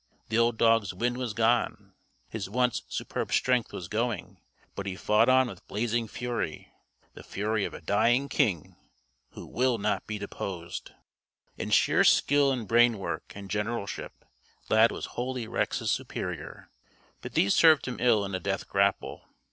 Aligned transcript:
The 0.29 0.37
old 0.39 0.57
dog's 0.57 0.95
wind 0.95 1.17
was 1.19 1.35
gone; 1.35 1.93
his 2.27 2.49
once 2.49 2.81
superb 2.89 3.31
strength 3.31 3.71
was 3.71 3.87
going, 3.87 4.41
but 4.73 4.87
he 4.87 4.95
fought 4.95 5.29
on 5.29 5.47
with 5.47 5.67
blazing 5.67 6.07
fury 6.07 6.73
the 7.13 7.21
fury 7.21 7.65
of 7.65 7.75
a 7.75 7.81
dying 7.81 8.27
king 8.27 8.75
who 9.33 9.45
will 9.45 9.77
not 9.77 10.07
be 10.07 10.17
deposed. 10.17 10.93
In 11.55 11.69
sheer 11.69 12.03
skill 12.03 12.51
and 12.51 12.67
brain 12.67 12.97
work 12.97 13.33
and 13.35 13.47
generalship, 13.47 14.25
Lad 14.69 14.91
was 14.91 15.05
wholly 15.13 15.45
Rex's 15.47 15.91
superior, 15.91 16.71
but 17.21 17.35
these 17.35 17.53
served 17.53 17.87
him 17.87 17.97
ill 17.99 18.25
in 18.25 18.33
a 18.33 18.39
death 18.39 18.67
grapple. 18.67 19.27